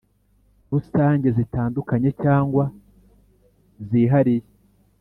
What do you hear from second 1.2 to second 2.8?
zitandukanye cyangwa